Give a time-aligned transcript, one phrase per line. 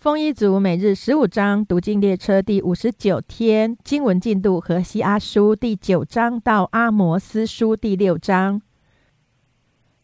[0.00, 8.62] 丰一族每日十五章读经列车第五十九天经文进度：和西阿书第九章到阿摩斯书第六章。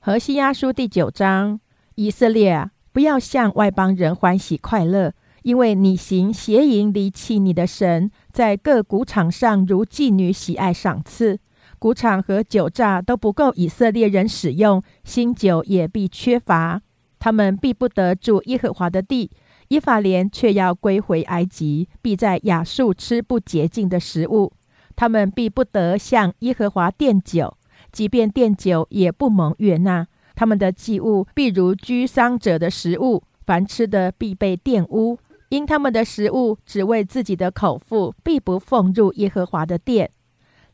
[0.00, 1.60] 和西阿书第九章：
[1.94, 5.12] 以色列，不要向外邦人欢喜快乐，
[5.44, 11.38] 因为你行邪淫，离弃你的神，在各谷场上如妓女喜爱赏赐，
[11.78, 16.82] 谷场和酒榨都不够以色列人使用，新酒也必缺乏，
[17.20, 19.30] 他们必不得住耶和华的地。
[19.74, 24.52] 以法莲却要归回埃及，必在亚述吃不洁净的食物。
[24.94, 27.56] 他们必不得向耶和华奠酒，
[27.90, 30.06] 即便奠酒也不蒙悦纳。
[30.36, 35.18] 他们的祭物必如居丧者的食物，凡吃的必被玷污，
[35.48, 40.08] 因他们的食物只为自己的口腹，必不奉入耶和华的殿。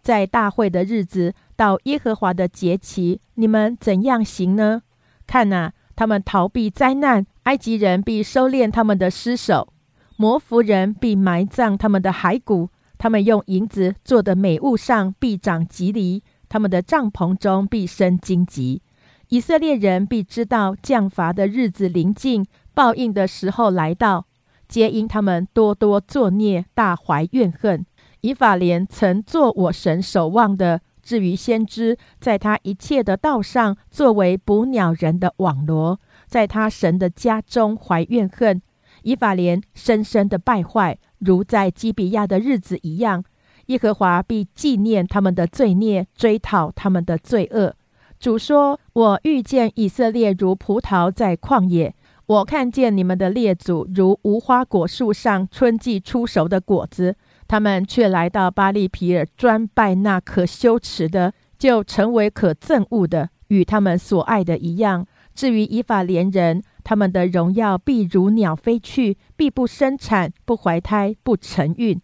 [0.02, 4.82] 在大会的日子，到耶和华的节期，你们怎样行呢？
[5.26, 7.24] 看呐，他们逃避灾难。
[7.44, 9.72] 埃及人必收敛他们的尸首，
[10.16, 12.70] 摩弗人必埋葬他们的骸骨。
[12.98, 18.82] 他们用银子做的美物上必长棘藜，他们的帐篷中必生荆棘。
[19.28, 24.26] 以色列人必知道降罚的日子临近，报应的时候来到，
[24.68, 27.86] 皆因他们多多作孽，大怀怨恨。
[28.20, 35.98] 以法莲曾做我神守望的，至于先知，在他一切的道上，作为捕鸟人的网罗。
[36.30, 38.62] 在他神的家中怀怨恨，
[39.02, 43.24] 以法莲深深的败坏，如在基比亚的日子一样。
[43.66, 47.74] 耶和华必纪念他们的罪孽，追讨他们的罪恶。
[48.18, 51.94] 主说：“我遇见以色列如葡萄在旷野，
[52.26, 57.16] 我看见你们的列祖如无花果树上春季出熟的果子。
[57.48, 65.06] 他们却来到巴利皮尔，专拜那可羞耻的，就成为可憎恶的，与他们所爱的一样。”
[65.40, 71.98] 至于以法莲人，他们的荣耀必如鸟飞去，必不生产，不怀胎，不成孕。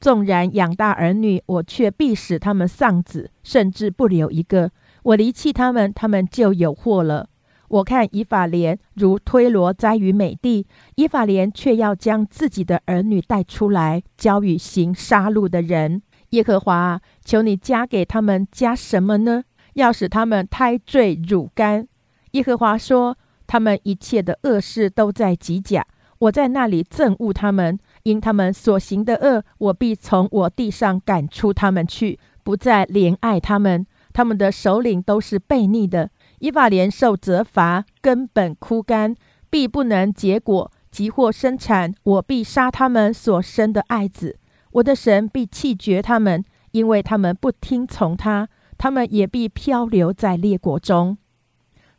[0.00, 4.70] 纵然养大儿女，我却必使他们丧子，甚至不留一个。
[5.02, 7.28] 我离弃他们，他们就有祸了。
[7.68, 16.00] 我看以法莲如推罗栽于美地，以法莲却要将自己的儿女带出来，交与行杀戮的人。
[16.30, 19.44] 耶和华，求你加给他们加什么呢？
[19.74, 21.86] 要使他们胎坠乳干。
[22.32, 23.16] 耶和华说
[23.46, 25.86] ：“他们一切的恶事都在吉甲，
[26.18, 33.86] 我在那里憎恶他们，因他们所行的恶，我必从我地上赶出他们去，不再怜爱他们。
[34.12, 36.10] 他们的首领都是悖逆的。
[36.40, 39.14] 依法连受责罚，根本枯干，
[39.48, 44.38] 必不能结果，即或生产，我必杀他们所生的爱子。
[44.72, 51.16] 我的神必弃绝他们，因为他们不听从他，他们也必漂流在列国中。”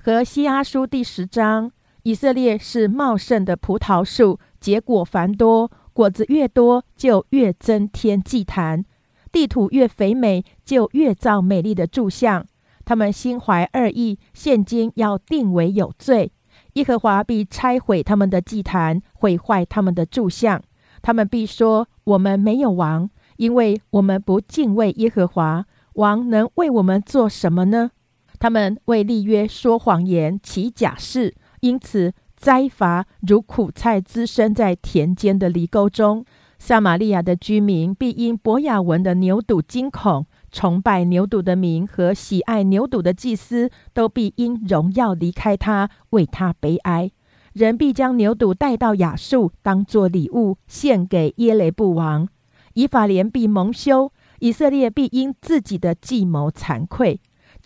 [0.09, 1.71] 和西阿书第十章，
[2.01, 8.81] 以色列是茂盛的葡萄树，结果繁多，果子越多，就越增添祭坛；
[9.31, 12.43] 地土越肥美，就越造美丽的柱像。
[12.83, 16.31] 他们心怀二意，现今要定为有罪。
[16.73, 20.59] 耶和华必拆毁他们的祭坛，毁坏他们的柱像。
[21.03, 25.67] 他们必说：“我们没有王，因为我们不敬畏耶和华。
[25.93, 27.91] 王能为我们做什么呢？”
[28.39, 36.25] 他们为立约说谎言，起假誓，因此灾罚如苦菜滋生在田间的犁沟中。
[36.57, 47.11] 撒玛利亚的居民必因博雅文的牛犊惊恐，崇拜牛犊的民和喜爱牛犊的祭司都必因荣耀离开他，为他悲哀。
[47.53, 52.27] 人必将牛犊带到雅述，当作礼物献给耶雷布王。
[52.73, 57.19] 以法莲必蒙羞，以色列必因自己的计谋惭愧。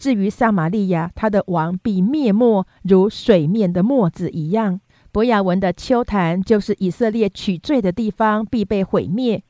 [0.03, 4.81] 至于撒玛利亚，他的王必灭没，如水面的沫子一样。
[5.13, 9.41] 伯亚文的丘坛，就是以色列取罪的地方，必被毁灭。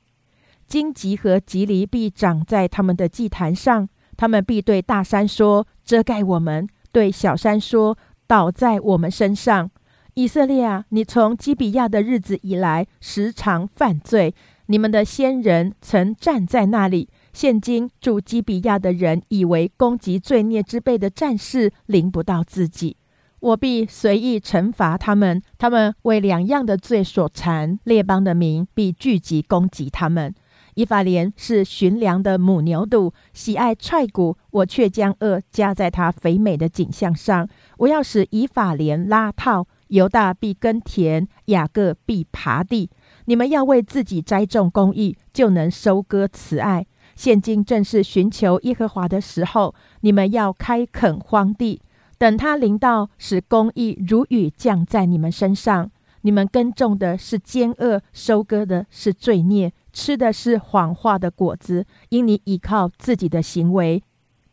[0.67, 7.97] 荆棘和棘藜必长在他们的祭坛上，他们必对大山说：“遮盖我们。”对小山说
[8.27, 9.71] ：“倒在我们身上。”
[10.13, 14.35] 以色列啊，你从基比亚的日子以来，时常犯罪。
[14.67, 17.09] 你们的先人曾站在那里。
[17.33, 22.95] 现今住基比亚的人以为攻击罪孽之辈的战士临不到自己，
[23.39, 25.41] 我必随意惩罚他们。
[25.57, 30.33] 他们为两样的罪所缠，列邦的民必聚集攻击他们。
[30.75, 37.47] 以法莲是寻良的母牛犊，喜爱踹骨，我却将恶加在他肥美的景象上。
[37.77, 42.89] 我要使以法莲拉套，犹大必耕田，雅各必耙地。
[43.25, 46.87] 你们要为自己栽种公义，就能收割慈爱。
[47.15, 51.81] 现今正是寻求耶和华的时候，你们要开垦荒地，
[52.17, 55.91] 等他临到，使公义如雨降在你们身上。
[56.21, 61.85] 你们耕种的是奸恶，收割的是罪孽，吃的是谎话的果子。
[62.09, 64.01] 因你依靠自己的行为，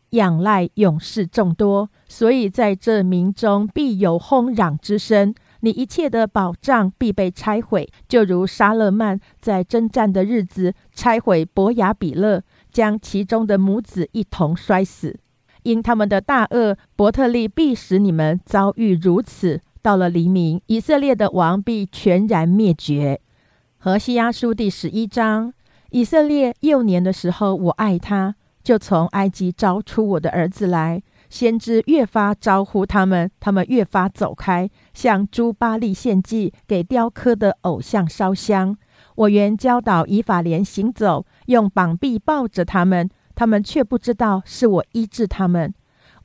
[0.09, 5.33] 仰赖勇士众多，所以在这民中必有轰嚷之声。
[5.61, 12.41] 你一切的保障必被拆毁，就如沙勒曼在征战的日子拆毁伯雅比勒，
[12.71, 15.19] 将其中的母子一同摔死。
[15.63, 19.61] 因他们的大恶，伯特利必使你们遭遇如此。
[19.83, 23.19] 到了黎明，以色列的王必全然灭绝。
[23.77, 25.53] 何西阿书第十一章：
[25.89, 31.01] 以色列幼年的时候，我爱他，就从埃及招出我的儿子来。
[31.29, 38.77] 先知越发招呼他们，他们越发走开，向朱巴利献祭，给雕刻的偶像烧香。
[39.15, 43.09] 我原教导以法莲行走，用膀臂抱着他们。
[43.33, 45.73] 他们却不知道是我医治他们，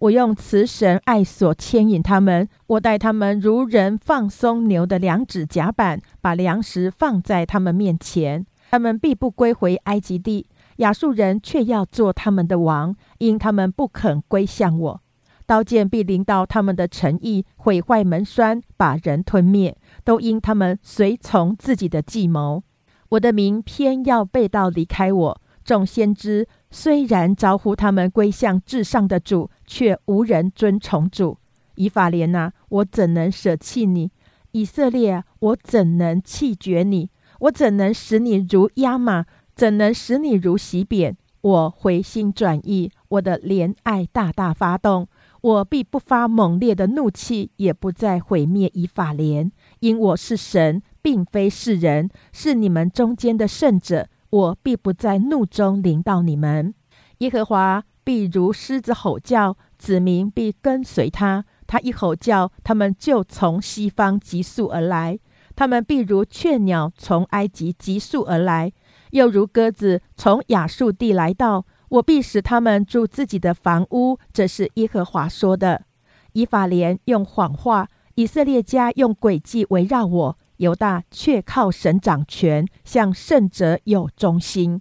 [0.01, 10.47] 我用慈神爱所牵引他们，我带他们如人放松牛的两指甲板，把粮食放在他们面前，他们必不归回埃及地。
[10.79, 15.01] 亚述人却要做他们的王，因他们不肯归向我。
[15.47, 19.75] 刀剑必临到他们的诚意，毁坏门栓，把人吞灭，
[20.05, 22.63] 都因他们随从自己的计谋。
[23.11, 25.41] 我的名偏要背道离开我。
[25.65, 31.39] 众先知虽然招呼他们归向至上的主，却无人尊崇主。
[31.75, 34.11] 以法莲呐，我怎能舍弃你？
[34.53, 37.11] 以色列，我怎能弃绝你？
[37.41, 39.27] 我怎能使你如压马？
[39.55, 41.17] 怎能使你如洗扁？
[41.43, 45.07] 我回心转意，我的怜爱大大发动，
[45.41, 54.09] 我必不发猛烈的怒气，也不再毁灭以法莲，因我是神，并非是人，是你们中间的圣者。
[54.31, 56.75] 我必不在怒中临到你们，
[57.19, 61.45] 耶和华必如狮子吼叫，子民必跟随他。
[61.67, 65.19] 他一吼叫，他们就从西方急速而来；
[65.55, 68.73] 他们必如雀鸟从埃及急速而来，
[69.11, 71.65] 又如鸽子从亚述地来到。
[71.89, 75.85] 我必使他们住自己的房屋，这是耶和华说的。
[76.33, 80.39] 以法莲用谎话，以色列家用诡计围绕我。
[80.57, 84.81] 犹大却靠神掌权，向圣者有忠心。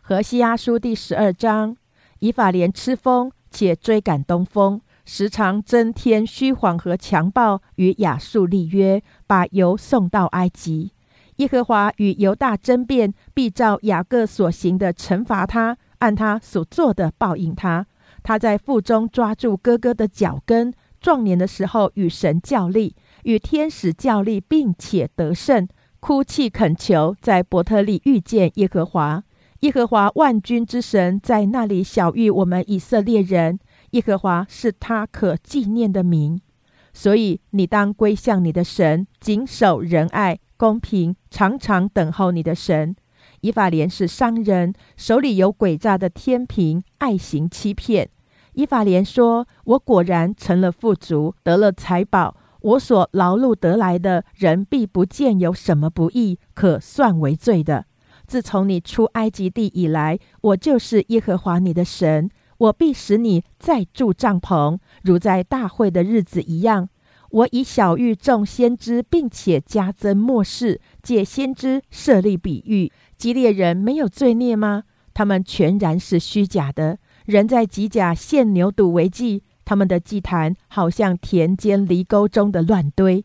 [0.00, 1.76] 何西阿书第十二章：
[2.18, 10.90] 以法莲吃风，且追赶东风，时常增添虚谎和强暴，与亚述立约，把油送到埃及。
[11.36, 17.86] 耶和华与犹大争辩，必照雅各所行的惩罚他，按他所做的报应他。
[18.24, 20.74] 他在腹中抓住哥哥的脚跟，
[21.08, 22.94] 壮年的时候与神较力。
[23.22, 25.66] 与天使较力，并且得胜，
[26.00, 29.24] 哭泣恳求，在伯特利遇见耶和华。
[29.60, 33.58] 耶和华万军之神在那里小遇我们以色列人。
[33.92, 36.42] 耶和华是他可纪念的名，
[36.92, 42.94] 所以你当归向你的神，谨守仁爱、公平，常常等候你的神。
[43.40, 48.10] 以法莲是商人，手里有诡诈的天平，爱行欺骗。
[48.58, 57.84] 以法莲说：“我果然成了富足，得了财宝。”我所劳碌得来的人，必不见有什么不义可算为罪的。
[58.26, 62.28] 自从你出埃及地以来，我就是耶和华你的神。
[62.56, 66.88] 我必使你再住帐篷，如在大会的日子一样。
[67.30, 72.90] 我以小玉众先知，并且加增末世，借先知设立比喻。
[73.16, 74.82] 基列人没有罪孽吗？
[75.14, 76.98] 他们全然是虚假的。
[77.28, 79.42] 人在吉甲献牛犊为祭。
[79.66, 83.22] 他们的祭坛好像田间犁沟中的乱堆。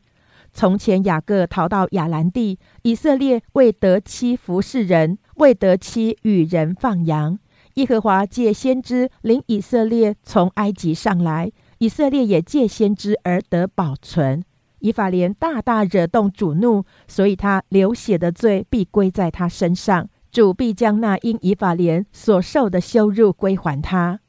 [0.51, 7.39] 从前雅各逃到亚兰地，以色列为得妻服侍人，为得妻与人放羊。
[7.75, 14.43] 耶和华借先知领以色列从埃及上来，以色列也借先知而得保存。
[14.79, 20.09] 以法莲大大惹动主怒，所以他流血的罪必归在他身上。
[20.33, 24.19] 主必将那因以法莲所受的羞辱归还他。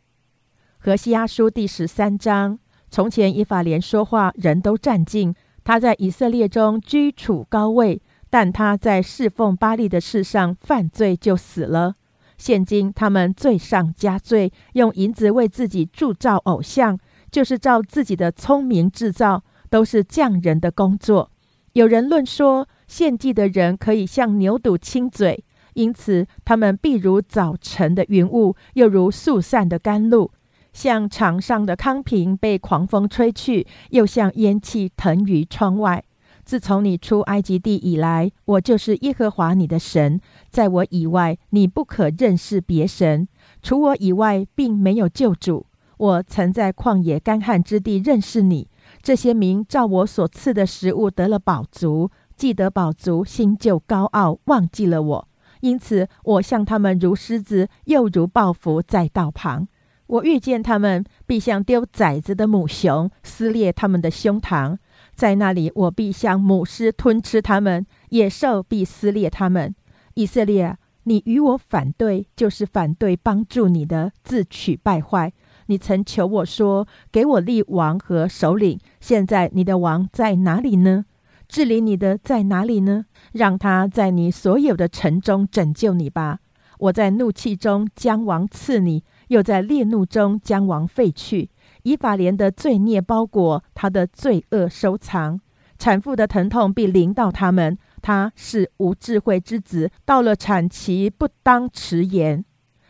[0.76, 2.58] 何西阿书第十三章：
[2.90, 5.34] 从前以法莲说话，人都占尽，
[5.64, 11.94] 他在以色列中居处高位；但他在侍奉巴利的事上犯罪，就死了。
[12.36, 16.98] 现今他们罪上加罪，用银子为自己铸造偶像，
[17.30, 21.30] 就是照自己的聪明制造，都是匠人的工作。
[21.72, 25.43] 有人论说，献祭的人可以向牛犊亲嘴，
[25.74, 30.30] 因此他们必如早晨的云雾，又如速散的甘露。
[30.72, 36.02] 像场上的康平被狂风吹去，又像烟气腾于窗外。
[36.44, 43.28] 自从你出埃及地以来，我就是耶和华你的神，在我以外，你不可认识别神。
[43.62, 45.66] 除我以外，并没有救主。
[45.96, 48.68] 我曾在旷野干旱之地认识你，
[49.00, 55.28] 这些民照我所赐的食物得了饱足，既得饱足，心就高傲，忘记了我。
[55.64, 59.66] 因此，我向他们如狮子，又如豹蝠在道旁。
[60.06, 64.76] 我遇见他们，必像丢崽子的母熊，撕裂他们的胸膛。
[65.14, 69.74] 在那里，我必像母狮吞吃他们，野兽必撕裂他们。
[70.12, 75.32] 以色列，你与我反对，就是反对帮助你的，自取败坏。
[75.68, 78.78] 你曾求我说，给我立王和首领。
[79.00, 81.06] 现在你的王在哪里呢？
[81.54, 83.04] 治理你的在哪里呢？
[83.30, 86.40] 让他在你所有的城中拯救你吧。
[86.80, 91.50] 我在怒气中将王赐你，又在烈怒中将王废去。
[91.84, 95.40] 以法莲的罪孽包裹他的罪恶，收藏
[95.78, 97.78] 产妇的疼痛必临到他们。
[98.02, 102.44] 他是无智慧之子，到了产期不当迟延。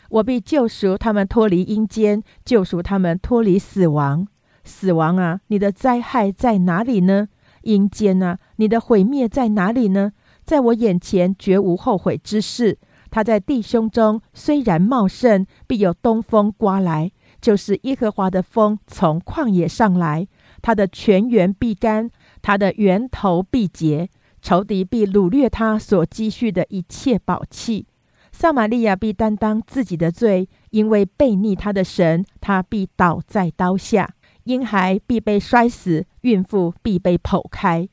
[0.08, 4.26] 我必救赎他们脱离阴间，救赎他们脱离死亡。
[4.64, 7.28] 死亡啊，你的灾害在哪里呢？
[7.64, 10.12] 阴间啊，你的毁灭在哪里呢？
[10.44, 12.78] 在我眼前绝无后悔之事。
[13.10, 20.26] 他在弟兄中虽然茂盛，必有东风刮来，就是耶和华的风从旷野上来。
[20.60, 22.10] 他的泉源必干，
[22.42, 24.08] 他的源头必结。
[24.42, 27.86] 仇敌必掳掠他所积蓄的一切宝器。
[28.32, 34.12] 撒玛利亚必担当自己的罪，因为背逆他的神，他必倒在刀下。
[34.42, 37.86] 婴孩必被摔死，孕妇必被剖开。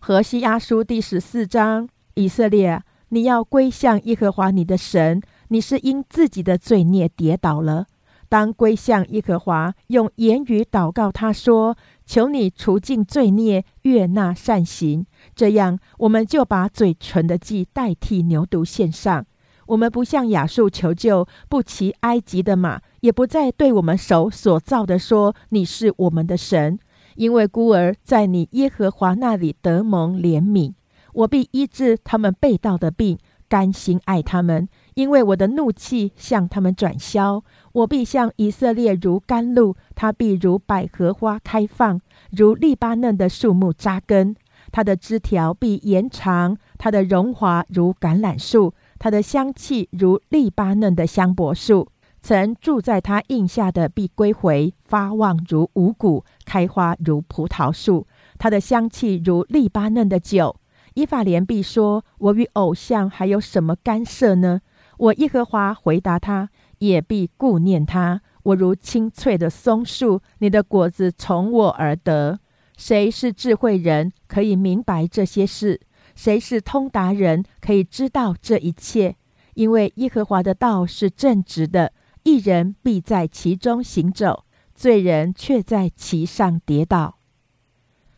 [0.00, 5.22] 何西阿书第十四章：以色列，你要归向耶和华你的神。
[5.48, 7.86] 你是因自己的罪孽跌倒了，
[8.30, 19.24] 当归向耶和华，用言语祷告他说：“求你除尽罪孽，悦纳善行。”这样，我们就把嘴唇的祭代替牛犊献上。
[19.66, 22.80] 我们不向亚述求救，不骑埃及的马。
[23.00, 26.78] 也不再对我们手所造的说你是我们的神，
[27.16, 30.74] 因为孤儿在你耶和华那里得蒙怜悯，
[31.12, 33.18] 我必医治他们被盗的病，
[33.48, 37.44] 甘心爱他们，因为我的怒气向他们转消。
[37.72, 44.36] 我必向以色列如甘露，他必如百合花开放，如利巴嫩的树木扎根，
[44.72, 51.88] 它的枝条必延长，它的荣华如橄榄树，它的香气如利巴嫩的香柏树。
[52.22, 58.06] 曾住在他印下的必归回，发旺如五谷，开花如葡萄树。
[58.38, 60.56] 它的香气如利巴嫩的酒。
[60.94, 64.60] 以法莲必说：“我与偶像还有什么干涉呢？”
[64.96, 66.48] 我耶和华回答他，
[66.78, 68.22] 也必顾念他。
[68.44, 72.38] 我如青翠的松树，你的果子从我而得。
[72.76, 75.80] 谁是智慧人，可以明白这些事？
[76.14, 79.16] 谁是通达人，可以知道这一切？
[79.54, 81.92] 因为耶和华的道是正直的。
[82.22, 84.44] 一人必在其中行走，
[84.74, 87.16] 罪人却在其上跌倒。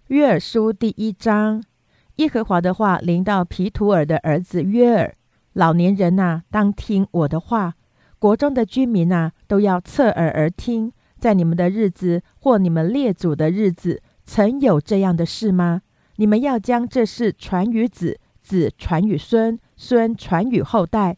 [0.09, 1.63] 约尔书第一章，
[2.17, 5.15] 耶和华的话临到皮图尔的儿子约尔：
[5.53, 7.73] 老年人呐，当听我的话；
[8.19, 10.93] 国中的居民呐，都要侧耳而听。
[11.19, 15.83] 在你们的日子或你们列祖的日子，曾有这样的事吗？
[16.17, 21.17] 你们要将这事传于子，子传于孙，孙传于后代。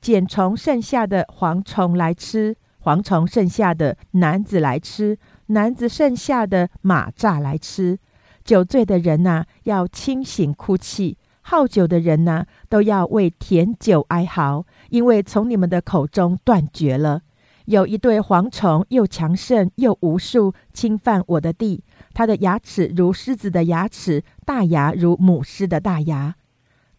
[0.00, 7.98] 捡虫剩下的蝗虫来吃，蝗虫剩下的男子来吃，男子剩下的马蚱来吃。
[8.44, 17.22] 酒醉的人呐，要清醒哭泣；好酒的人呐，都要为甜酒哀嚎，因为从你们的口中断绝了。
[17.64, 21.82] 有一对蝗虫，又强盛又无数，侵犯我的地。
[22.12, 26.34] 它的牙齿如狮子的牙齿，大牙如母狮的大牙。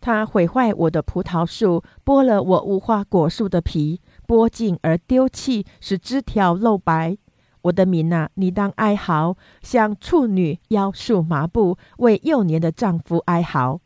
[0.01, 7.17] 它毁坏我的葡萄树，剥了我无花果树的皮，剥尽而丢弃，使枝条露白。
[7.61, 13.79] 我的民啊，你当哀嚎，像处女腰束麻布，为幼年的丈夫哀嚎。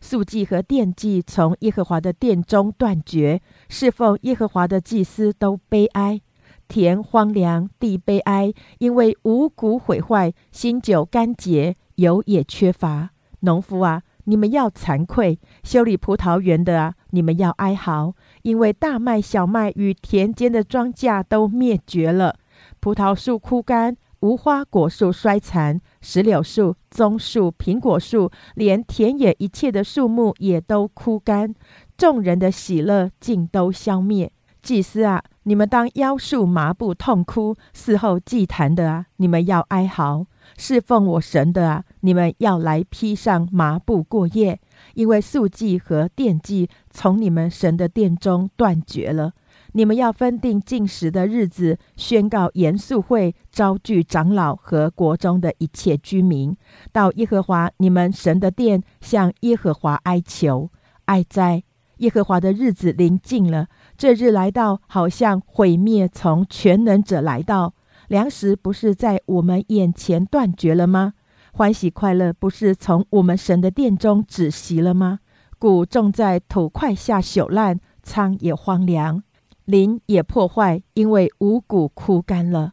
[0.00, 6.20] 素祭和奠祭从耶和华的殿中断绝，侍奉耶和华的祭司都悲哀。
[6.68, 13.10] 田荒凉，地悲哀，因为五谷毁坏，新酒干结，油也缺乏。
[13.40, 14.02] 农夫啊！
[14.24, 16.94] 你们要惭愧，修理葡萄园的啊！
[17.10, 18.14] 你们要哀嚎，
[18.46, 22.36] 因为大麦、小麦与田间的庄稼都灭绝了，
[22.78, 31.52] 葡萄树枯干，无花果树衰残，石榴树、棕树、苹果树，连田野一切的树木也都枯干，
[31.98, 34.30] 众人的喜乐尽都消灭。
[34.62, 40.24] 祭司啊，你们当腰束麻布痛哭；事后祭坛的啊，你们要哀嚎。
[40.56, 44.60] 侍奉我神的啊，你们要来披上麻布过夜，
[44.96, 49.32] 因为素祭和奠祭从你们神的殿中断绝了。
[49.72, 56.56] 你们要分定禁食的日子，宣告严肃会，招聚长老和国中的一切居民，
[56.92, 60.70] 到耶和华你们神的殿，向耶和华哀求。
[61.04, 61.62] 哀哉！
[61.98, 67.74] 耶和华的日子临近了，这日来到，好像毁灭从全能者来到。
[68.08, 71.14] 粮食不是在我们眼前断绝了吗？
[71.56, 75.20] 欢喜快乐不是从我们神的殿中止息了吗？
[75.58, 79.22] 谷种在土块下朽烂，仓也荒凉。
[79.64, 82.72] 林也破坏，因为五谷枯干了；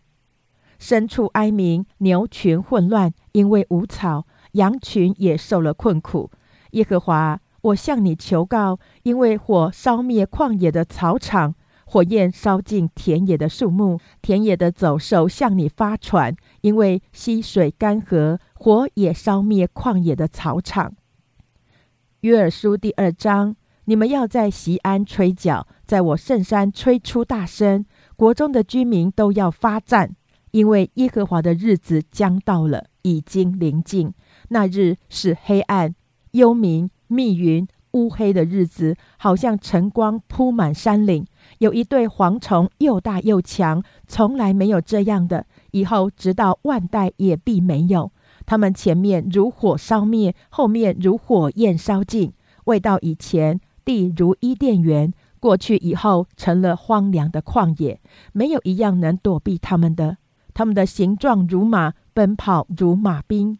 [0.81, 6.29] 牲畜哀鸣，牛群混乱，因为无草；羊群也受了困苦。
[6.71, 11.55] 耶和华，我向你求告，因为火烧灭旷野的草场，
[11.93, 20.95] 火焰烧尽田野的树木，田野的走兽向你发喘，因为溪水干涸，火也烧灭旷野的草场。
[22.21, 23.55] 约珥书第二章。
[23.85, 27.85] 你们要在西安吹角，在我圣山吹出大声，
[28.15, 30.15] 国中的居民都要发战，
[30.49, 34.11] 因为耶和华的日子将到了，已经临近。
[34.49, 35.93] 那日是黑暗、
[36.31, 41.27] 幽冥、密云、乌黑的日子，好像晨光铺满山岭。
[41.63, 48.11] 有一对蝗虫，又大又强，从来没有这样的，以后直到万代也必没有。
[48.45, 52.33] 他们前面如火烧灭，后面如火焰烧尽，
[52.65, 53.61] 未到以前。
[53.85, 57.99] 地如伊甸园，过去以后成了荒凉的旷野，
[58.31, 60.17] 没有一样能躲避他们的。
[60.53, 63.57] 他们的形状如马，奔跑如马兵，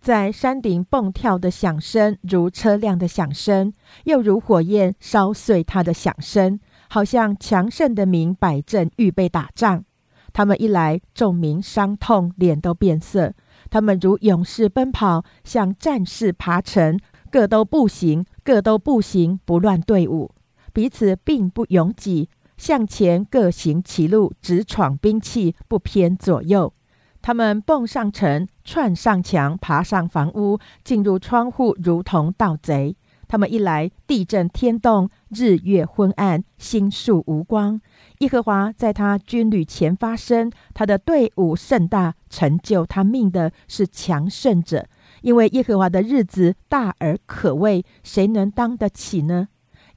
[0.00, 3.72] 在山顶蹦跳的响声如车辆的响声，
[4.04, 9.84] 又如火焰烧碎它的响声，好像强盛的民摆阵预备打仗。
[10.32, 13.32] 他们一来，众民伤痛，脸都变色。
[13.70, 16.98] 他们如勇士奔跑，像战士爬城。
[17.28, 20.30] 各都步行，各都步行，不乱队伍，
[20.72, 26.72] 彼此并不拥挤，向前各行其路，直闯兵器，不偏左右。
[27.20, 32.96] 他们蹦上城，窜上墙，爬上房屋，进入窗户，如同盗贼。
[33.28, 37.80] 他们一来，地震天动，日月昏暗，星宿无光。
[38.18, 44.86] 耶和华在他军旅前发声，他的队伍甚大，成就他命的是强盛者。
[45.22, 49.48] 因为耶和华的日子大而可畏，谁能当得起呢？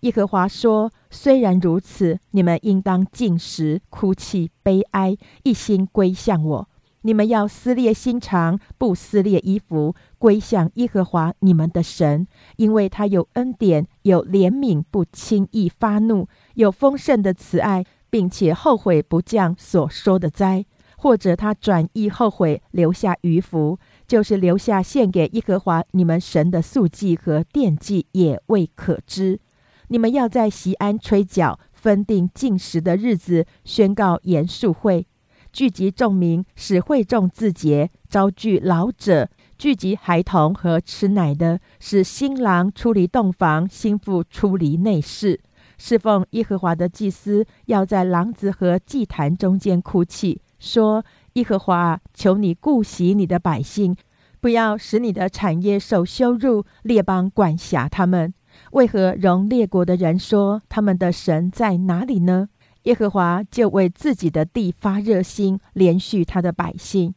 [0.02, 6.70] 耶和华说：“虽然如此，你们应当进食、哭泣、悲哀，一心归向我。
[7.10, 20.63] 你们要撕裂心肠，不撕裂衣服，归向耶和华你们的神，因为他有恩典，有怜悯，不轻易发怒，有丰盛的慈爱，并且后悔不降所说的灾，
[20.98, 29.39] 或者他转意后悔，留下余福。”就是留下献给耶和华你们神的素祭和奠祭也未可知。
[29.88, 35.08] 你们要在西安吹角，分定禁食的日子，宣告严肃会，
[35.52, 45.40] 聚集众民，使会众自洁，招聚老者，聚集孩童和吃奶的，使新郎出离洞房，新妇出离内室，
[45.78, 51.04] 侍奉耶和华的祭司要在廊子和祭坛中间哭泣，说。
[51.34, 53.96] 耶和华，求你顾惜你的百姓，
[54.42, 56.66] 不要使你的产业受羞辱。
[56.82, 58.34] 列邦管辖他们，
[58.72, 62.50] 为何容列国的人说他们的神在哪里呢？
[62.89, 67.13] 耶和华就为自己的地发热心，连续他的百姓。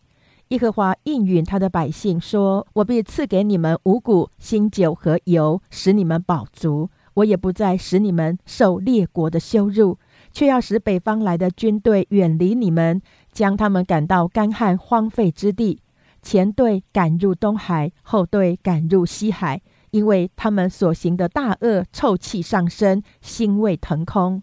[0.49, 6.91] 耶和华应允他的百姓说：“我必赐给你们五谷、新酒和油，使你们饱足。
[7.15, 9.99] 我也不再使你们受列国的羞辱，
[10.31, 13.01] 却要使北方来的军队远离你们。”
[13.33, 15.81] 将他们赶到干旱荒废之地，
[16.21, 24.43] 前队赶入东海，后队赶入西海，因为他们所行的大恶，臭气上升，腥味腾空。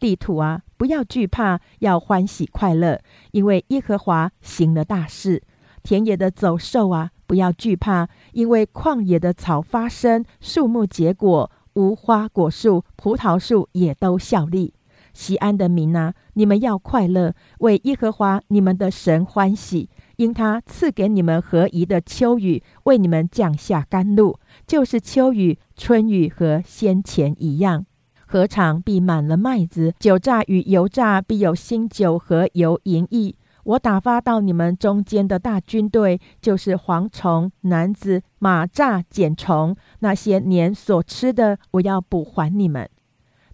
[0.00, 3.00] 地土啊，不要惧怕，要欢喜快乐，
[3.32, 5.42] 因为耶和华行了大事。
[5.82, 14.74] 田野的走兽啊，不要惧怕，因为旷野的草发生，树木结果，无花果树、葡萄树也都效力。
[15.12, 27.86] 西安的民啊，你们要快乐，为耶和华你们的神欢喜，因他赐给你们合宜的秋雨，为你们降下甘露，就是秋雨、春雨和先前一样。
[28.32, 33.34] 禾场必满了麦子，酒榨与油榨必有新酒和油盈溢。
[33.64, 42.88] 我打发到你们中间的大军队，就是蝗虫、男子、马蚱、茧虫，那些年所吃的，我要补还你们。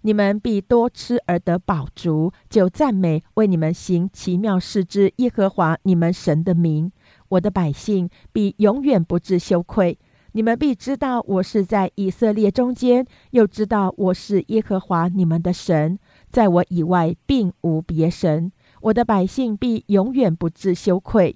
[0.01, 6.91] 你们必多吃而得饱足，就赞美为你们行奇妙事之耶和华你们神的名。
[7.29, 9.97] 我的百姓必永远不至羞愧。
[10.37, 15.97] 你们必知道我是在以色列中间，又知道我是耶和华你们的神。
[16.29, 18.51] 在我以外并无别神。
[18.81, 21.35] 我的百姓必永远不致羞愧。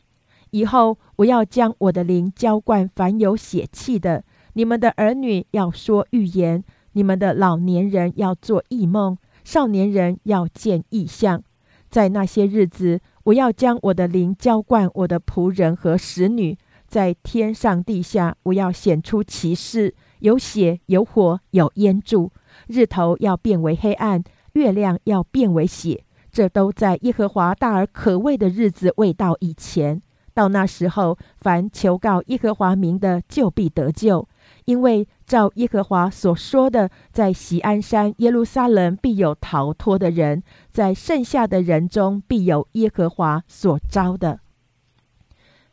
[0.51, 4.23] 以后我要将我的灵浇灌凡有血气的。
[4.53, 11.41] 你们的儿女要说预言，你们的老年人要做异梦，少年人要见异象。
[11.89, 16.55] 在那些日子，我要将我的灵浇灌我的仆人和使女。
[16.91, 22.33] 在天上地下，我要显出奇事：有血，有火，有烟柱。
[22.67, 24.21] 日头要变为黑暗，
[24.53, 26.03] 月亮要变为血。
[26.33, 30.01] 这都在耶和华大而可畏的日子未到以前。
[30.33, 34.27] 到那时候，凡求告耶和华名的，就必得救。
[34.65, 44.40] 因为照耶和华所说的，在锡安山耶路撒冷必有逃脱的人，在剩下的人中必有耶和华所招的。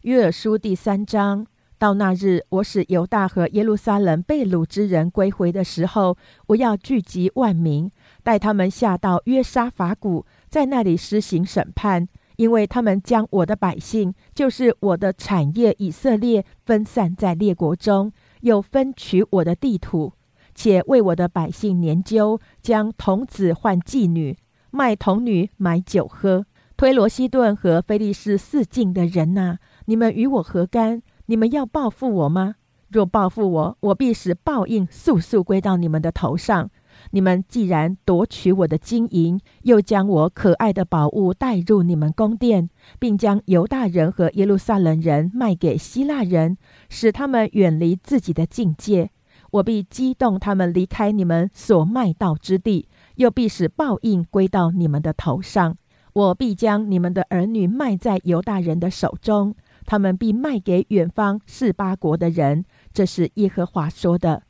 [0.09, 1.47] 约珥书第三章，
[1.79, 6.17] 到那日，我使犹大和耶路撒冷被掳之人归回的时候，
[6.47, 7.91] 我要聚集万民，
[8.23, 20.15] 带他们下到约沙法谷，在那里施行审判，因为他们将我的百姓，就是我的产业以色列，分散在列国中，又分取我的地土，
[20.55, 24.39] 且为我的百姓研究，将童子换妓女，
[24.71, 26.47] 卖童女买酒喝。
[26.79, 29.59] 推罗西顿和菲利士四境的人呐！
[29.89, 31.01] 你们与我何干？
[31.25, 32.57] 你们要报复我吗？
[32.91, 36.71] 若报复我，我必使报应速速归到你们的头上。
[37.13, 46.59] 你们既然夺取我的金银，又将我可爱的宝物带入你们宫殿，并将犹大人和耶路撒冷人卖给希腊人，
[46.91, 49.11] 使他们远离自己的境界，
[49.53, 55.79] 我必激动他们离开你们所卖到之地，又必使报应归到你们的头上。
[56.15, 59.55] 我必将你们的儿女卖在犹大人的手中。
[59.89, 64.43] 他们必卖给远方四八国的人，这是耶和华说的。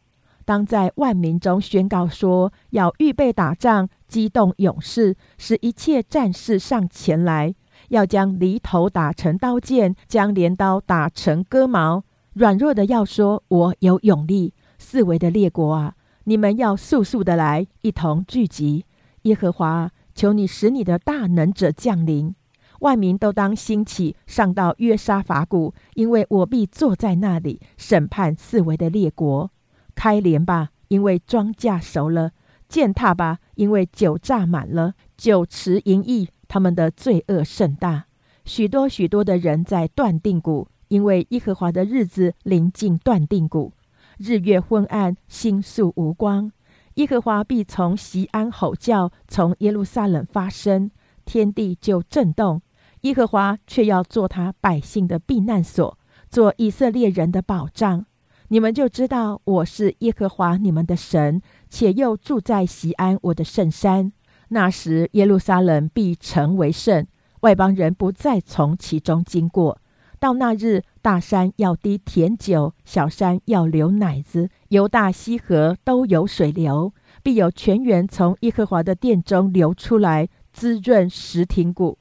[0.44, 7.55] 当在万民中宣告说，要预备打仗，激动勇士，使一切战士上前来，
[7.90, 12.03] 要将犁头打成刀剑，将镰刀打成割毛。
[12.33, 18.85] 软弱的要说：“我有勇力。”四围的列国啊，你们要速速的来，一同聚集。
[19.22, 22.35] 耶和华，求你使你的大能者降临。
[22.81, 29.51] 万民都当兴起，上到约沙法谷，因为我必坐在那里审判四围的列国。
[29.95, 32.31] 开镰吧，因为庄稼熟了；
[32.69, 34.95] 践踏吧，因为酒榨满了。
[35.17, 38.05] 酒池盈溢，他们的罪恶甚大。
[38.45, 43.73] 许多许多的人在断定谷，因为耶和华的日子临近断定谷。
[44.19, 46.53] 日月昏暗，星宿无光。
[46.95, 50.91] 耶和华必从西安吼叫，从耶路撒冷发声，
[51.25, 52.62] 天地就震动。
[53.02, 55.96] 耶和华却要做他百姓的避难所，
[56.28, 58.06] 做以色列人的保障。
[58.48, 64.12] 你们就知道我是耶和华你们的神，且又住在西安我的圣山。
[64.48, 67.06] 那时耶路撒冷必成为圣，
[67.40, 69.78] 外邦人不再从其中经过。
[70.18, 81.98] 到那日，大山要滴甜酒，小山要流奶子，犹大溪河都有水流，必有泉源从耶和华的殿中流出来，滋润石亭谷。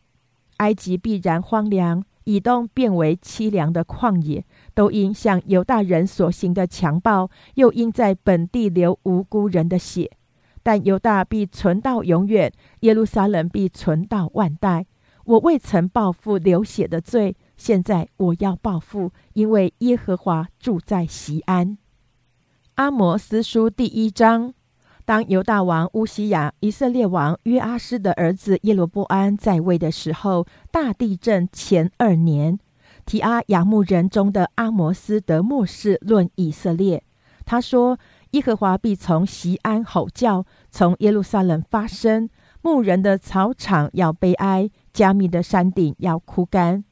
[0.58, 4.44] 埃及必然荒凉，以东变为凄凉的旷野，
[4.74, 10.12] 都因向犹大人所行的强暴，又因在本地流无辜人的血。
[10.64, 14.86] 但犹大必存到永远，耶路撒冷必存到万代。
[15.24, 21.78] 我未曾报复流血的罪，现在我要报复，因为耶和华住在西安。
[22.76, 24.54] 阿摩斯书第一章。
[25.08, 32.60] 当犹大王乌西亚、以色列王约阿斯的儿子耶罗波安在位的时候，大地震前二年，
[33.06, 37.02] 提阿雅牧人中的阿摩斯德末世论以色列。
[37.46, 37.98] 他说
[38.32, 42.30] ：“耶和华必从西安吼叫，从耶路撒冷发声。
[42.62, 46.84] 牧人的草场要悲哀，加密的山顶要枯干。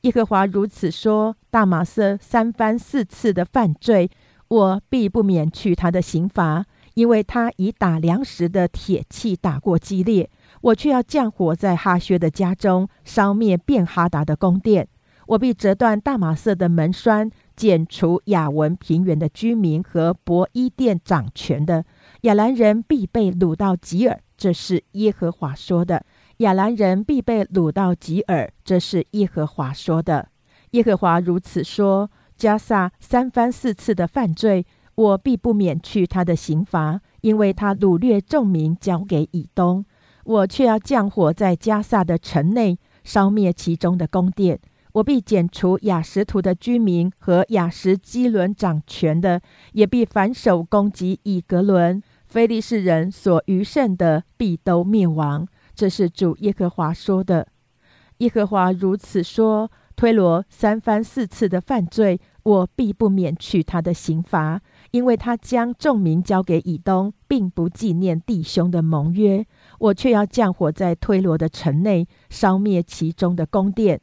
[0.00, 4.10] 耶和华如此说：大马色三番四次的犯罪，
[4.48, 6.66] 我必不免去他的刑罚。”
[7.00, 10.28] 因为他以打粮食的铁器打过激烈，
[10.60, 14.86] 我却要降火在哈薛的家中，烧灭便哈达的宫殿。
[15.28, 21.86] 我必折断大马色的门栓，剪除亚文平原的居民和伯伊殿掌权的
[22.22, 24.20] 亚兰人，必被掳到吉尔。
[24.36, 26.04] 这是耶和华说的。
[26.38, 30.28] 亚兰人必被掳到吉尔，这是耶和华说的。
[30.72, 34.66] 耶和华如此说：加萨三番四次的犯罪。
[35.00, 39.82] 我必不免去他的刑罚，因为他掳掠众民，交给以东。
[40.24, 44.60] 我却要降火在加萨的城内，烧灭其中的宫殿。
[44.92, 49.40] 我必剪除雅什图的居民和雅什基伦掌权的，
[49.72, 52.02] 也必反手攻击以格伦。
[52.26, 55.48] 非利士人所余剩的必都灭亡。
[55.74, 57.48] 这是主耶和华说的。
[58.18, 64.60] 耶和华如此说：推罗三番四次的犯罪，我必不免去他的刑罚，
[64.90, 69.46] 因为他将众民交给以东，并不纪念弟兄的盟约。
[69.78, 74.00] 我却要降火在推罗的城内，烧灭其中的宫殿。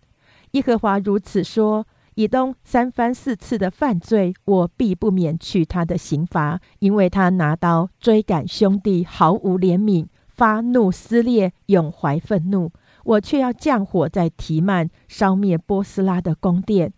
[0.51, 10.07] 耶和华如此说：以东三番四次的犯罪，我必不免去他的刑罚，因为他拿刀追赶兄弟，毫无怜悯。
[10.29, 12.71] 发怒撕裂，永怀愤怒。
[13.03, 16.93] 我却要降火在提曼，烧灭波斯拉的宫殿。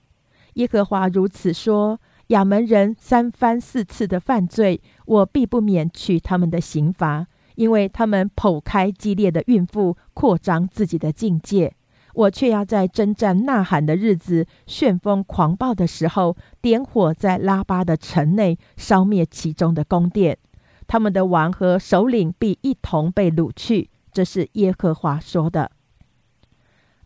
[0.55, 11.75] 耶和华如此说：亚门人三番四次的犯罪，我必不免去他们的刑罚，因为他们剖开激烈的孕妇，扩张自己的境界。
[12.13, 20.37] 我却要在征战呐喊的日子，旋风狂暴的时候，点火在拉巴的城内，烧灭其中的宫殿。
[20.85, 25.71] 他们的王和首领必一同被掳去，这是耶和华说的。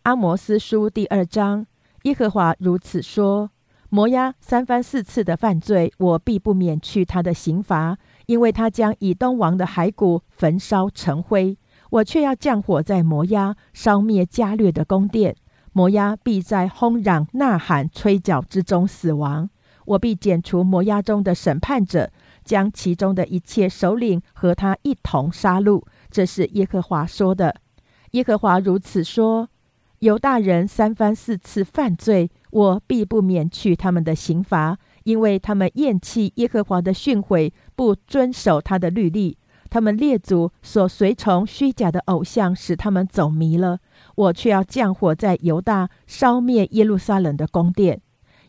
[0.02, 1.66] 阿摩斯书第二章，
[2.02, 3.50] 耶和华如此说：
[3.94, 11.56] 摩押三番四次的犯罪，我必不免去他的刑罚，因为他将以东王的骸骨焚烧成灰。
[11.90, 15.36] 我却要降火在摩押，烧灭加略的宫殿。
[15.72, 19.48] 摩押必在轰嚷、呐喊、吹角之中死亡。
[19.84, 22.10] 我必剪除摩押中的审判者。
[22.42, 27.54] 将其中的一切首领和他一同杀戮，这是耶和华说的。
[28.10, 29.48] 耶和华如此说：
[30.00, 39.38] 犹大人三番四次犯罪，我必不免去他们的刑罚，因为他们厌弃耶和华的训诲，不遵守他的律例。
[39.70, 43.78] 他们列祖所随从虚假的偶像，使他们走迷了。
[44.14, 48.00] 我却要降火在犹大，烧灭耶路撒冷的宫殿。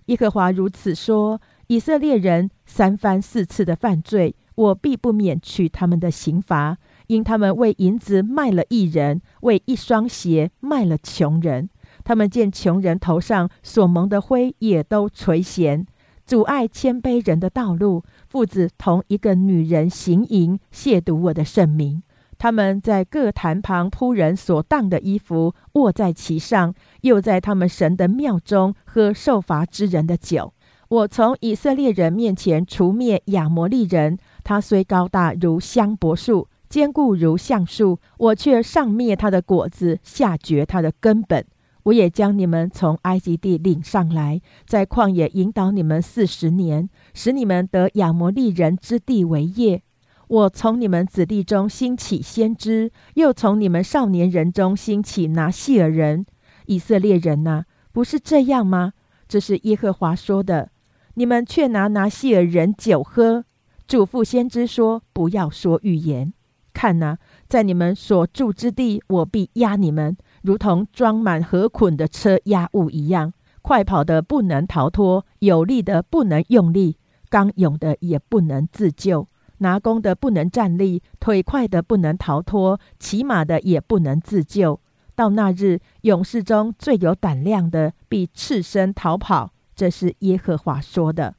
[0.06, 1.42] 耶和华如此说。
[1.68, 11.70] 以色列人三番四次的犯罪，我必不免去他们的刑罚，因他们为银子卖了一人，为一双鞋卖了穷人。
[12.04, 15.86] 他们见穷人头上所蒙的灰，也都垂涎，
[16.26, 18.04] 阻碍谦卑人的道路。
[18.28, 22.04] 父子同一个女人行淫，亵渎我的圣名。
[22.38, 30.54] 他们在各坛旁铺人所当的衣服，卧在其上，又在他们神的庙中喝受罚之人的酒。
[30.90, 41.46] 我从以色列人面前除灭亚摩利人，他虽高大如香柏树，坚固如橡树，我却上灭他的果子，下绝他的根本。
[41.84, 49.84] 我也将你们从埃及地领上来，在旷野引导你们四十年，使你们得亚摩利人之地为业。
[50.28, 56.26] 我从你们子弟中兴起先知，又从你们少年人中兴起拿细尔人。
[56.66, 58.94] 以色列人呐，不是这样吗？
[59.28, 60.72] 这是耶和华说的。
[61.14, 63.46] 你们却拿拿西尔人酒喝，
[63.88, 66.34] 嘱咐先知说：“不要说预言。
[66.76, 73.32] 看呐，在你们所住之地，我必压你们，如同装满河捆的车压物一样。
[73.62, 76.98] 快跑的不能逃脱，有力的不能用力，
[77.30, 79.28] 刚勇的也不能自救，
[79.60, 84.82] 拿弓的不能站立，腿快的不能逃脱，骑马的也不能自救。
[85.16, 91.36] 到那日，勇士中最有胆量的，必赤身逃跑。”这是耶和华说的。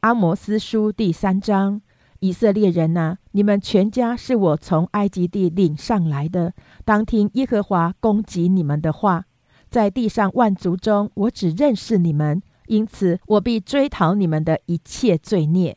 [0.00, 1.80] 阿摩斯书第三章：
[2.22, 6.54] 以色列人呐，你们全家是我从埃及地领上来的，
[6.84, 9.24] 当听耶和华攻击你们的话。
[9.68, 15.76] 在地上万族中，我只认识你们，因此我必追讨你们的一切罪孽。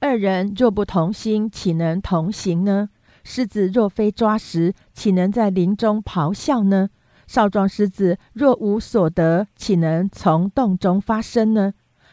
[0.00, 2.90] 二人若不同心，岂能同行呢？
[3.24, 6.90] 狮子若非抓食，岂能在林中咆哮呢？
[7.26, 11.72] 少壮狮子若无所得，岂能从洞中发声呢？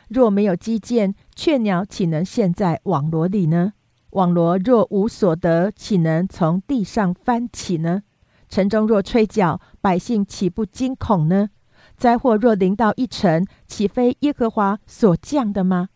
[0.10, 3.74] 若没有基建，雀鸟岂能陷在网罗里呢？
[4.12, 8.02] 网罗若无所得，岂能从地上翻起呢？
[8.50, 11.52] 城中若吹角，百姓岂不惊恐呢？
[11.96, 15.90] 灾祸若临到一城，岂非耶和华所降的吗？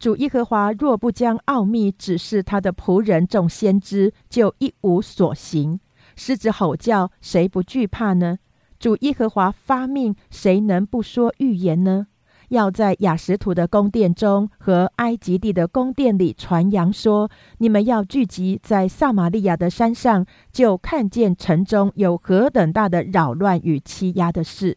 [0.00, 5.78] 主耶和华若不将奥秘指示他的仆人众先知，就一无所行。
[6.16, 8.38] 狮子吼叫，谁不惧怕呢？
[8.80, 12.08] 主耶和华发命，谁能不说预言呢？
[12.50, 24.76] 要在雅什图的宫殿中和埃及地的宫殿里传扬说：你们要聚集在撒玛利亚的山上，就看见城中有何等大的扰乱与欺压的事。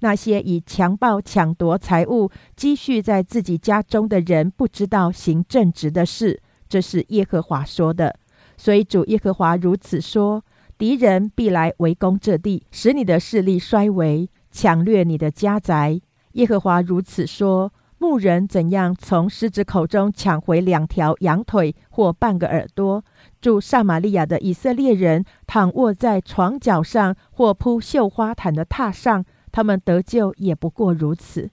[0.00, 6.42] 那些以强暴抢夺财物积蓄在自己家中的人，不知道行正直的事。
[6.68, 8.16] 这是耶和华说的。
[8.56, 10.44] 所以主耶和华如此说。
[10.76, 16.00] 敌人必来围攻这地，使你的势力衰微，抢掠你的家宅。
[16.34, 23.04] 耶和华如此说：牧人怎样从狮子口中抢回两条羊腿或半个耳朵？
[23.40, 31.50] 住撒玛利亚的以色列人躺卧在床脚上或铺绣花毯的榻上，他们得救也不过如此。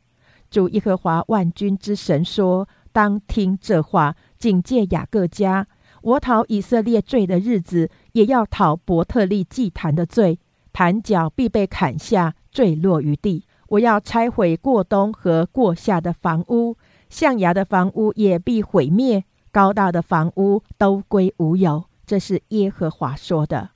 [0.50, 5.68] 主耶和华万军之神说：“当听这话，警戒雅各家。
[6.02, 10.40] 我讨以色列罪的日子，也要讨伯特利祭坛的罪。
[10.74, 16.76] 坛角必被砍下，坠落于地。”我要拆毁过冬和过夏的房屋，
[17.10, 21.86] 象牙的房屋也必毁灭，高大的房屋都归无有。
[22.06, 23.70] 这是耶和华说的。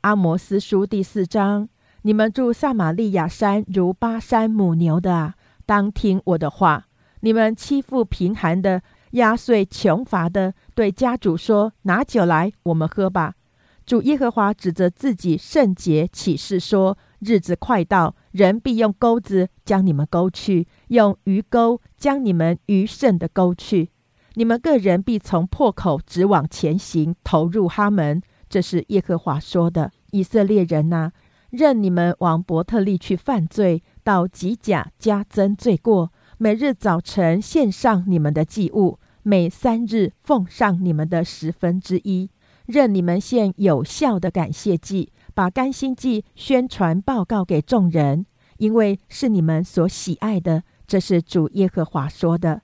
[0.00, 1.68] 阿摩斯书第四章：
[2.02, 5.34] 你们住撒玛利亚山如巴山母牛的啊，
[5.66, 6.86] 当听我的话。
[7.20, 13.34] 你们欺负贫寒的，压碎穷乏的，对家主说：“拿酒来，我们喝吧。”
[13.84, 16.96] 主耶和华指着自己圣洁启示说。
[17.22, 23.90] 日子快到，人必用钩子将你们钩去，用鱼钩将你们余剩的钩去。
[24.34, 28.22] 你们个人必从破口直往前行，投入哈门。
[28.48, 29.90] 这是耶和华说的。
[30.12, 31.10] 以色列人呐，
[31.50, 36.12] 任你们往伯特利去犯罪，到吉甲加增罪过。
[36.38, 42.30] 每日早晨献上你们的祭物，每三日奉上你们的十分之一，
[42.66, 45.12] 任你们献有效的感谢祭。
[45.34, 48.26] 把甘心祭宣传报告给众人，
[48.58, 50.64] 因为是你们所喜爱的。
[50.86, 52.62] 这是主耶和华说的。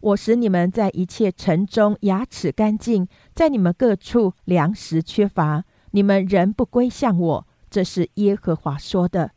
[0.00, 7.46] 我使你们在一切城中牙齿干净，在你们各处粮食缺乏，你们仍不归向我。
[7.70, 9.32] 这是耶和华说的。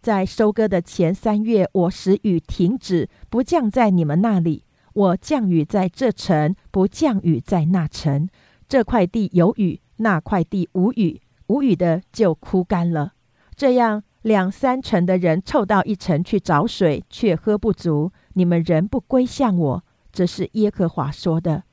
[0.00, 8.28] 在收割的前三月，我使雨停止，不降在你们那里；我降雨在这城，不降雨在那城。
[8.68, 11.20] 这块地有雨，那块地无雨。
[11.46, 13.12] 无雨的就枯干了，
[13.54, 18.10] 这样两三成的人凑到一城去找水，却喝不足。
[18.32, 21.64] 你们仍不归向我，这是耶和华说的。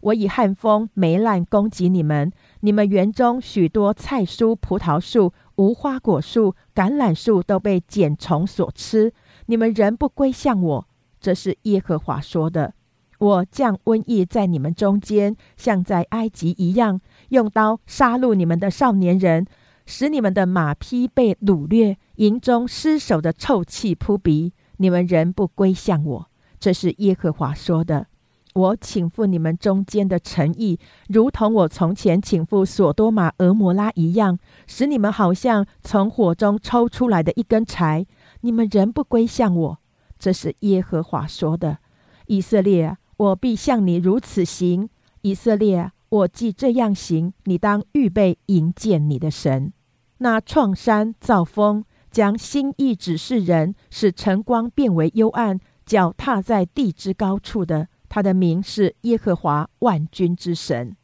[0.00, 9.12] 我以旱风、霉烂攻击你们，你们园中许多菜蔬、葡萄树、无花果树、橄榄树都被茧虫所吃。
[9.46, 10.88] 你们仍不归向我，
[11.20, 12.74] 这是耶和华说的。
[13.18, 17.00] 我降瘟疫在你们中间，像在埃及一样。
[17.28, 19.46] 用刀杀戮你们的少年人，
[19.86, 24.52] 使你们的马匹被掳掠，营中尸首的臭气扑鼻。
[24.78, 28.06] 你们仍不归向我，这是耶和华说的。
[28.54, 38.06] 我请付你们中间的诚意，如同我从前请付索多玛、俄摩拉一样，使你们好像从火中抽出来的一根柴。
[38.40, 39.78] 你们仍不归向我，
[40.18, 41.78] 这是耶和华说的。
[42.26, 44.88] 以色列，我必向你如此行。
[45.22, 45.90] 以色列。
[46.10, 49.72] 我既这样行，你当预备迎接你的神。
[50.18, 60.96] 那创山造风，将心意指示人，使晨光变为幽暗，脚踏在地之高处的，他的名是耶和华万军之神。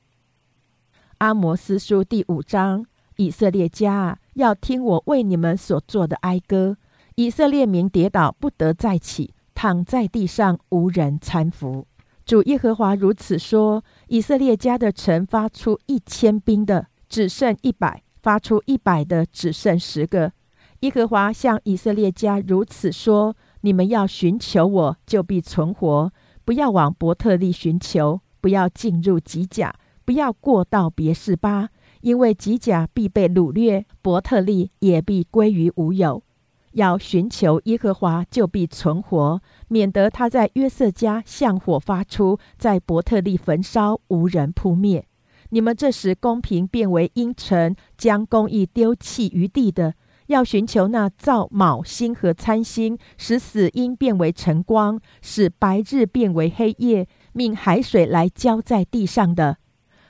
[1.19, 2.87] 阿摩斯书第五章：
[3.17, 6.77] 以色列家啊，要听我为你们所做的哀歌。
[7.17, 11.87] 以色列民跌倒不得再起，躺在地上无人搀扶。
[12.25, 20.33] 主耶和华如此说：以色列家的城发出一千兵的，只剩一百；发出一百的，只剩十个。
[20.81, 26.11] 耶和华向以色列家如此说：你们要寻求我，就必存活；
[26.47, 29.75] 不要往伯特利寻求，不要进入吉甲，
[30.07, 31.69] 不要过到别是巴，
[32.01, 36.23] 因为吉甲必被掳掠，伯特利也必归于无有。
[36.73, 39.41] 要寻求耶和华，就必存活，
[39.75, 45.05] 免得他在约瑟家向火发出，在伯特利焚烧，无人扑灭。
[45.49, 49.95] 你们这时公平变为阴沉，将公义丢弃于地的，
[50.29, 59.57] 要寻求那造卯星和参星，使死因变为晨光，使白日变为黑夜，命海水来浇在地上的。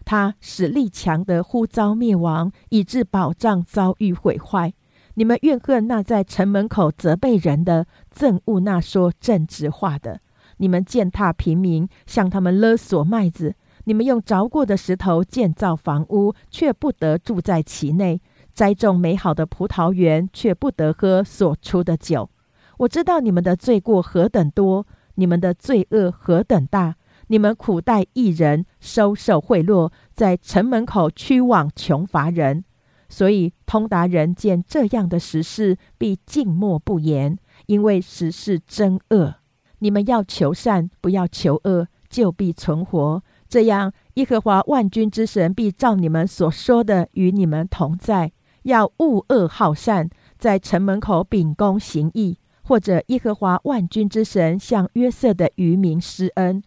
[0.04, 4.74] 他使力强的忽遭灭亡，以致宝藏遭遇毁坏。
[5.16, 10.20] 你们怨恨那在城门口责备人的，憎恶那说正直话的。
[10.58, 13.56] 你们践踏平民，向他们勒索麦子。
[13.86, 18.18] 你们用凿过的石头建造房屋，却不得住在其内；
[18.54, 22.30] 栽种美好的葡萄园，却不得喝所出的酒。
[22.78, 24.86] 我知道你们的罪过何等多，
[25.16, 26.96] 你们的罪恶何等大。
[27.28, 32.64] 你们苦待异人，收受贿赂，在城门口驱往穷乏人。
[33.08, 39.36] 所以，通达人见这样的实事，必静默不言，因为实事真恶。
[39.78, 43.22] 你们要求善，不要求恶，就必存活。
[43.48, 48.32] 这样，耶和华万军之神必照你们所说的与你们同在。
[48.62, 50.08] 要恶恶好善，
[50.38, 56.62] 在城门口秉公行义，或者耶和华万军之神向约瑟的渔民施恩。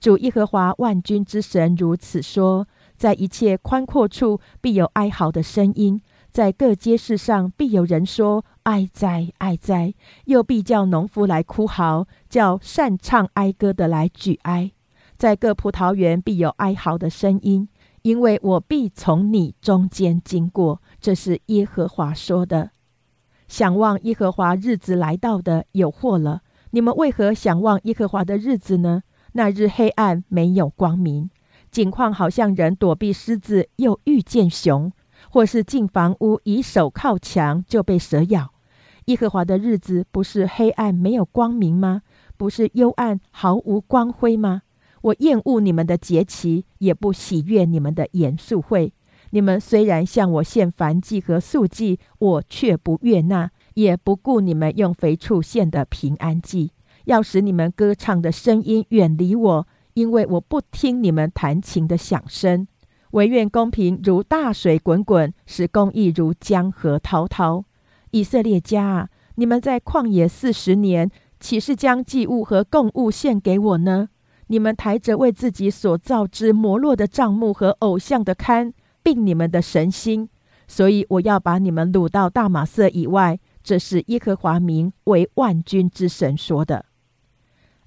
[0.00, 2.66] 主耶和华万军之神如此说：
[2.96, 6.00] 在一切宽阔处必有哀嚎的声音，
[6.34, 9.94] 在各街市上必有人说：“哀哉，哀哉！”
[10.26, 14.72] 又必叫农夫来哭嚎，叫善唱哀歌的来举哀。
[15.16, 17.68] 在各葡萄园必有哀嚎的声音，
[18.02, 20.82] 因为我必从你中间经过。
[20.98, 22.72] 这是耶和华说的。
[23.46, 26.42] 想望耶和华日子来到的有祸了！
[26.72, 29.04] 你们为何想望耶和华的日子呢？
[29.34, 31.30] 那日黑暗，没有光明，
[31.70, 34.90] 景况好像人躲避狮子，又遇见熊；
[35.34, 38.52] 或是进房屋，以手靠墙，就被蛇咬。
[39.06, 42.02] 耶和华的日子不是黑暗没有光明吗？
[42.36, 44.62] 不是幽暗毫无光辉吗？
[45.02, 48.92] 我厌恶你们的节期，也不喜悦你们的严肃会。
[49.30, 56.70] 你们虽然向我献燔祭和素祭，我却不悦纳，也不顾你们用肥畜献的平安祭。
[57.06, 62.68] 要使你们歌唱的声音远离我，因为我不听你们弹琴的响声。
[63.14, 67.64] 唯愿公平如大水滚滚，使公义如江河滔滔。
[68.10, 71.08] 以色列家啊，你们在旷野四十年，
[71.38, 74.08] 岂是将祭物和供物献给我呢？
[74.48, 78.72] 你们抬着为自己所造之摩洛的帐幕和偶像的龛，
[79.04, 80.28] 并你们的神心，
[80.66, 83.38] 所以我要把你们掳到大马色以外。
[83.62, 86.84] 这是耶和华名为万军之神说的。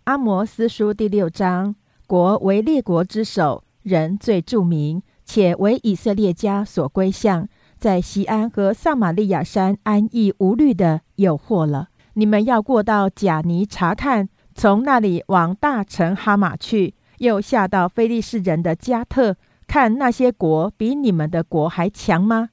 [0.05, 1.75] 阿摩斯书第六章：
[2.07, 7.47] 国为列国之首，人最著名，且为以色列家所归向，
[7.77, 11.89] 在西安和撒玛利亚山安逸无虑的有祸了。
[12.13, 19.35] 你们要过到贾尼查看，从那里往大城哈马去，又下到非利士人的加特，
[19.67, 22.49] 看那些国比你们的国还强吗？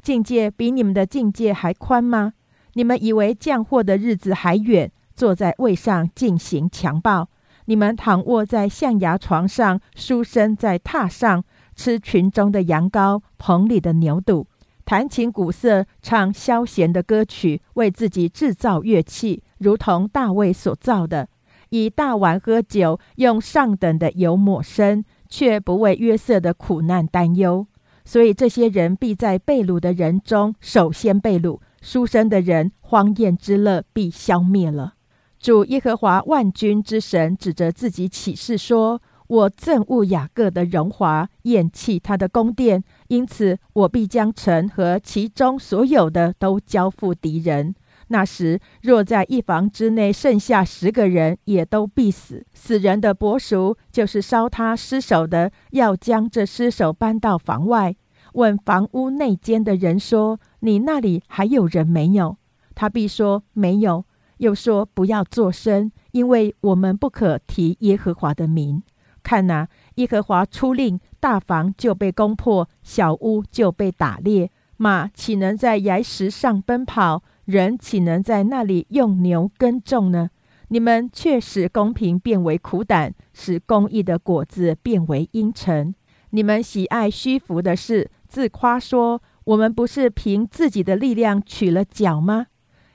[0.00, 2.32] 境界比你们的境界还宽吗？
[2.72, 4.90] 你们以为降祸的日子还远？
[5.14, 7.28] 坐在位上进行强暴，
[7.66, 11.44] 你们躺卧在象牙床上，书生在榻上
[11.76, 14.46] 吃群中的羊羔，棚里的牛肚，
[14.84, 21.28] 弹琴鼓瑟，唱消闲的歌曲，为自己制造乐器，如同大卫所造的，
[21.68, 27.66] 以大碗喝酒，用上等的油抹身，却不为约瑟的苦难担忧。
[28.04, 34.94] 所以这些人必在被掳的人中首先被掳，书生的人荒宴之乐必消灭了。
[35.38, 47.74] 主耶和华万军之神指着自己起誓说：“我憎恶雅各的荣华，厌弃他的宫殿，因此我必将城和其中所有的都交付敌人。
[48.08, 52.46] 那时，若在一房之内剩下十个人，也都必死。
[52.54, 57.96] 死人的伯叔就是烧他尸首的，要将这尸首搬到房外，
[58.34, 62.36] 问房屋内间的人说：‘你那里还有人没有？’
[62.76, 64.04] 他必说：‘没有。’
[64.38, 68.82] 又说：“不要作声，因为我们不可提耶和华的名。
[69.26, 69.66] 看呐，
[69.96, 74.52] 耶和华出令，大房就被攻破，小屋就被打裂。
[74.76, 77.24] 马岂能在崖石上奔跑？
[77.44, 80.30] 人岂能在那里用牛耕种呢？
[80.68, 85.92] 你们却使公平变为苦胆，使公义的果子变为阴沉。
[86.30, 92.46] 你们喜爱虚浮的事，自夸说：我们不是凭自己的力量取了脚吗？”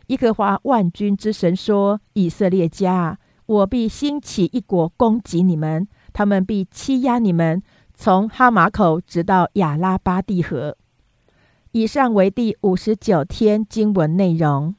[0.07, 7.61] 耶和华万军之神说：“以色列家，我必兴起一国攻击你们，他们必欺压你们，
[7.93, 10.77] 从哈马口直到亚拉巴蒂河。”
[11.73, 14.75] 以上为第五十九天经文内容。